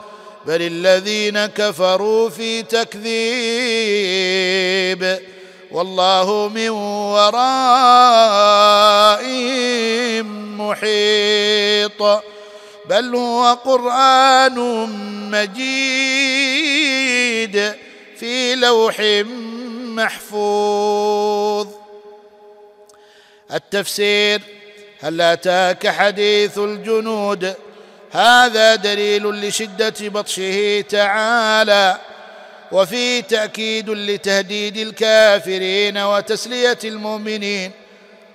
[0.47, 5.21] بل الذين كفروا في تكذيب
[5.71, 6.69] والله من
[10.59, 12.03] ورائهم محيط
[12.89, 14.59] بل هو قران
[15.31, 17.73] مجيد
[18.19, 19.01] في لوح
[20.01, 21.67] محفوظ
[23.55, 24.41] التفسير
[25.01, 27.55] هل اتاك حديث الجنود
[28.11, 31.97] هذا دليل لشده بطشه تعالى
[32.73, 37.71] وفيه تاكيد لتهديد الكافرين وتسليه المؤمنين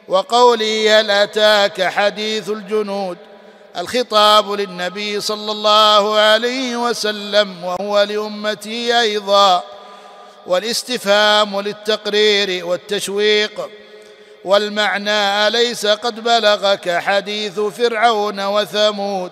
[0.08, 3.18] وقوله هل اتاك حديث الجنود
[3.78, 9.64] الخطاب للنبي صلى الله عليه وسلم وهو لامتي ايضا
[10.48, 13.70] والاستفهام للتقرير والتشويق
[14.46, 19.32] والمعنى اليس قد بلغك حديث فرعون وثمود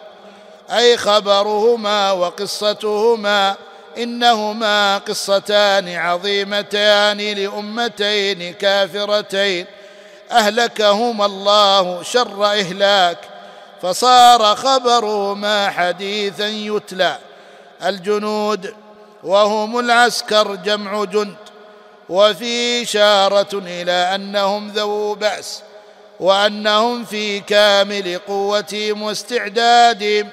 [0.72, 3.56] اي خبرهما وقصتهما
[3.98, 9.66] انهما قصتان عظيمتان لامتين كافرتين
[10.32, 13.18] اهلكهما الله شر اهلاك
[13.82, 17.18] فصار خبرهما حديثا يتلى
[17.86, 18.74] الجنود
[19.24, 21.36] وهم العسكر جمع جند
[22.10, 25.62] وفي اشاره الى انهم ذو باس
[26.20, 30.30] وانهم في كامل قوتهم واستعدادهم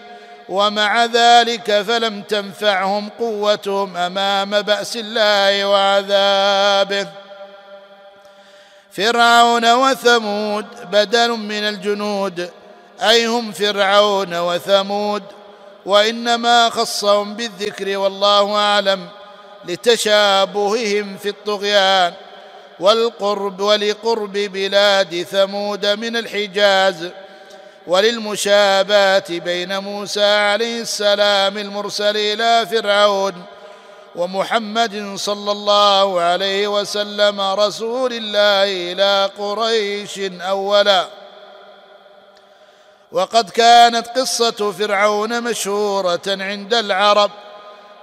[0.50, 7.08] ومع ذلك فلم تنفعهم قوتهم امام باس الله وعذابه
[8.92, 12.50] فرعون وثمود بدل من الجنود
[13.02, 15.22] اي هم فرعون وثمود
[15.86, 19.08] وانما خصهم بالذكر والله اعلم
[19.64, 22.12] لتشابههم في الطغيان
[22.80, 27.08] والقرب ولقرب بلاد ثمود من الحجاز
[27.86, 33.42] وللمشابهة بين موسى عليه السلام المرسل إلى فرعون
[34.16, 41.06] ومحمد صلى الله عليه وسلم رسول الله إلى قريش أولا
[43.12, 47.30] وقد كانت قصة فرعون مشهورة عند العرب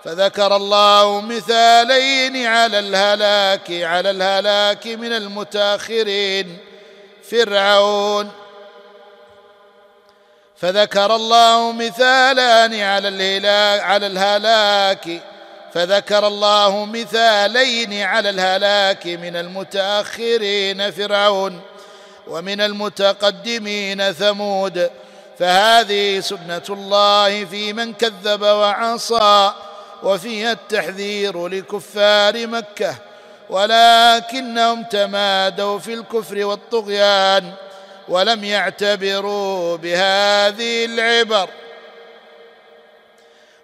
[0.03, 6.57] فذكر الله مثالين على الهلاك على الهلاك من المتاخرين
[7.31, 8.31] فرعون
[10.57, 15.21] فذكر الله مثالان على الهلاك على الهلاك
[15.73, 21.61] فذكر الله مثالين على الهلاك من المتأخرين فرعون
[22.27, 24.89] ومن المتقدمين ثمود
[25.39, 29.51] فهذه سنة الله في من كذب وعصى
[30.03, 32.95] وفيها التحذير لكفار مكة
[33.49, 37.51] ولكنهم تمادوا في الكفر والطغيان
[38.09, 41.49] ولم يعتبروا بهذه العبر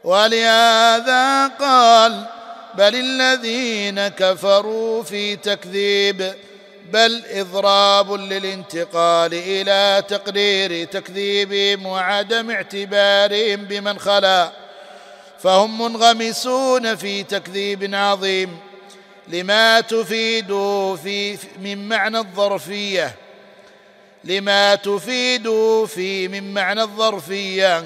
[0.04, 2.26] ولهذا قال
[2.74, 6.34] بل الذين كفروا في تكذيب
[6.92, 14.52] بل اضراب للانتقال الى تقرير تكذيبهم وعدم اعتبارهم بمن خلا
[15.40, 18.58] فهم منغمسون في تكذيب عظيم
[19.28, 20.48] لما تفيد
[21.04, 23.16] في من معنى الظرفيه
[24.24, 25.44] لما تفيد
[25.86, 27.84] في من معنى الظرفيه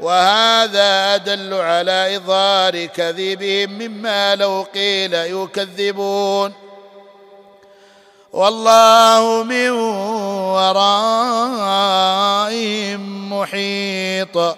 [0.00, 6.52] وهذا أدل على إظهار كذبهم مما لو قيل يكذبون
[8.32, 9.70] والله من
[11.70, 14.56] ورائهم محيط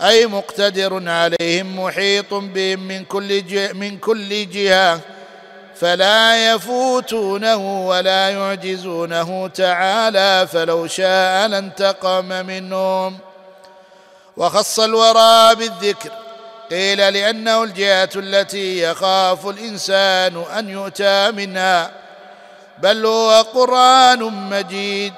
[0.00, 5.00] أي مقتدر عليهم محيط بهم من كل من كل جهة
[5.80, 13.18] فلا يفوتونه ولا يعجزونه تعالى فلو شاء لانتقم منهم
[14.36, 16.10] وخص الورى بالذكر
[16.70, 21.90] قيل لانه الجهه التي يخاف الانسان ان يؤتى منها
[22.78, 25.12] بل هو قران مجيد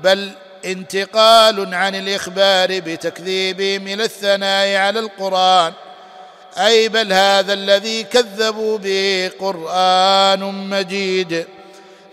[0.00, 0.30] بل
[0.64, 5.72] انتقال عن الاخبار بتكذيبهم الى الثناء على القران
[6.58, 11.46] اي بل هذا الذي كذبوا به قران مجيد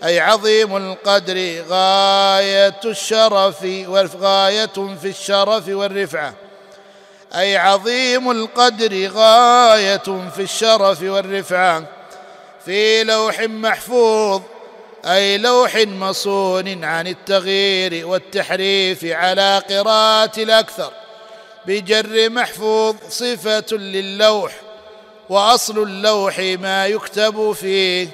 [0.04, 6.34] اي عظيم القدر غايه الشرف وغايه في الشرف والرفعه
[7.34, 11.84] اي عظيم القدر غايه في الشرف والرفعه
[12.64, 14.42] في لوح محفوظ
[15.04, 20.92] اي لوح مصون عن التغيير والتحريف على قراءه الاكثر
[21.66, 24.52] بجر محفوظ صفة للوح
[25.28, 28.08] وأصل اللوح ما يكتب فيه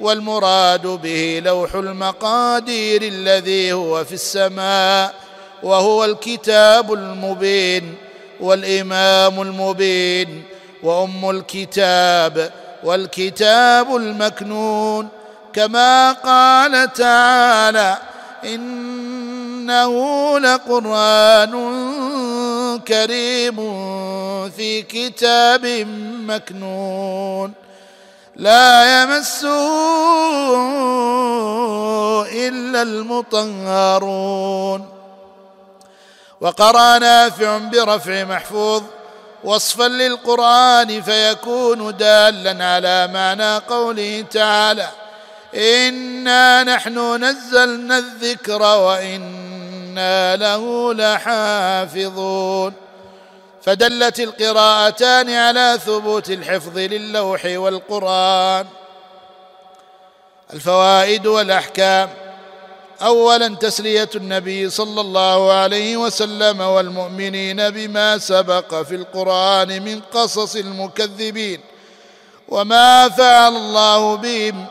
[0.00, 5.14] والمراد به لوح المقادير الذي هو في السماء
[5.62, 7.94] وهو الكتاب المبين
[8.40, 10.42] والإمام المبين
[10.82, 12.52] وأم الكتاب
[12.84, 15.08] والكتاب المكنون
[15.52, 17.98] كما قال تعالى
[18.44, 19.98] إنه
[20.38, 21.54] لقرآن
[22.78, 23.56] كريم
[24.50, 25.66] في كتاب
[26.26, 27.52] مكنون
[28.36, 29.74] لا يمسه
[32.30, 34.88] الا المطهرون
[36.40, 38.82] وقرا نافع برفع محفوظ
[39.44, 44.88] وصفا للقران فيكون دالا على معنى قوله تعالى
[45.54, 52.72] انا نحن نزلنا الذكر وانا وانا له لحافظون
[53.62, 58.66] فدلت القراءتان على ثبوت الحفظ للوح والقران
[60.52, 62.08] الفوائد والاحكام
[63.02, 71.60] اولا تسليه النبي صلى الله عليه وسلم والمؤمنين بما سبق في القران من قصص المكذبين
[72.48, 74.66] وما فعل الله بهم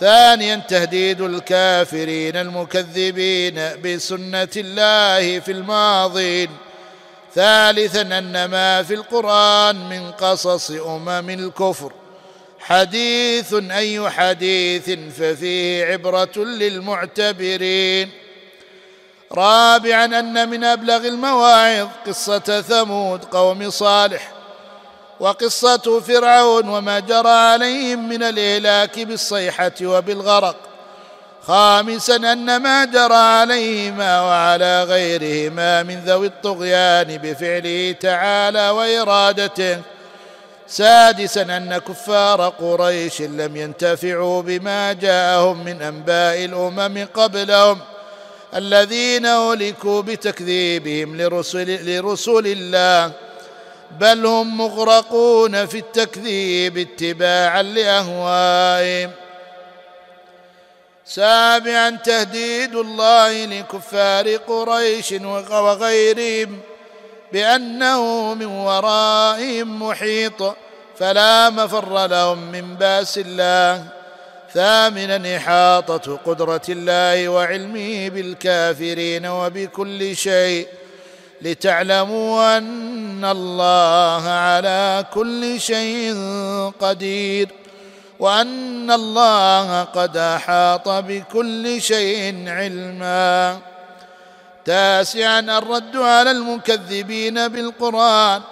[0.00, 6.48] ثانيا تهديد الكافرين المكذبين بسنه الله في الماضين
[7.34, 11.92] ثالثا ان ما في القران من قصص امم الكفر
[12.58, 18.10] حديث اي حديث ففيه عبره للمعتبرين
[19.32, 24.33] رابعا ان من ابلغ المواعظ قصه ثمود قوم صالح
[25.20, 30.56] وقصه فرعون وما جرى عليهم من الاهلاك بالصيحه وبالغرق
[31.46, 39.80] خامسا ان ما جرى عليهما وعلى غيرهما من ذوي الطغيان بفعله تعالى وارادته
[40.68, 47.78] سادسا ان كفار قريش لم ينتفعوا بما جاءهم من انباء الامم قبلهم
[48.56, 53.12] الذين اهلكوا بتكذيبهم لرسل, لرسل الله
[54.00, 59.10] بل هم مغرقون في التكذيب اتباعا لاهوائهم
[61.06, 65.12] سابعا تهديد الله لكفار قريش
[65.50, 66.58] وغيرهم
[67.32, 70.54] بانه من ورائهم محيط
[70.98, 73.84] فلا مفر لهم من باس الله
[74.54, 80.68] ثامنا احاطه قدره الله وعلمه بالكافرين وبكل شيء
[81.44, 86.16] لتعلموا ان الله على كل شيء
[86.80, 87.48] قدير
[88.20, 93.58] وان الله قد احاط بكل شيء علما
[94.64, 98.42] تاسعا الرد على المكذبين بالقران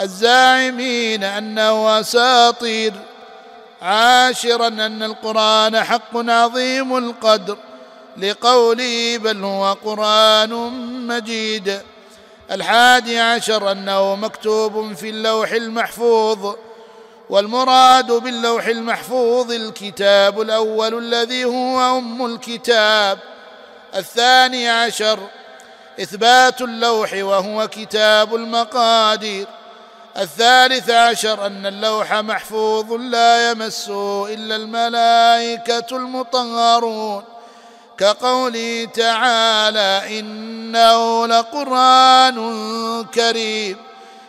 [0.00, 2.92] الزاعمين انه اساطير
[3.82, 7.56] عاشرا ان القران حق عظيم القدر
[8.16, 10.50] لقوله بل هو قران
[11.06, 11.80] مجيد
[12.52, 16.54] الحادي عشر انه مكتوب في اللوح المحفوظ
[17.30, 23.18] والمراد باللوح المحفوظ الكتاب الاول الذي هو ام الكتاب
[23.94, 25.18] الثاني عشر
[26.02, 29.46] اثبات اللوح وهو كتاب المقادير
[30.18, 37.22] الثالث عشر ان اللوح محفوظ لا يمسه الا الملائكه المطهرون
[37.98, 42.36] كقوله تعالى انه لقران
[43.14, 43.76] كريم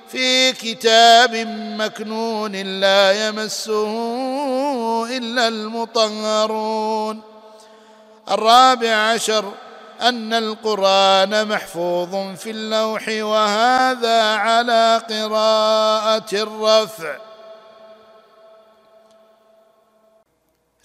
[0.07, 1.35] في كتاب
[1.77, 3.91] مكنون لا يمسه
[5.17, 7.21] الا المطهرون
[8.31, 9.51] الرابع عشر
[10.01, 17.15] ان القران محفوظ في اللوح وهذا على قراءه الرفع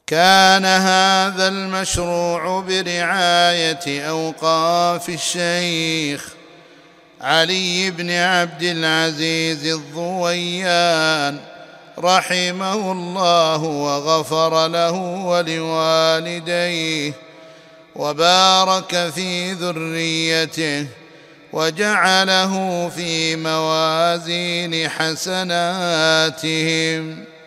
[0.09, 6.25] كان هذا المشروع برعايه اوقاف الشيخ
[7.21, 11.39] علي بن عبد العزيز الضويان
[11.99, 14.93] رحمه الله وغفر له
[15.27, 17.13] ولوالديه
[17.97, 20.87] وبارك في ذريته
[21.53, 27.38] وجعله في موازين حسناتهم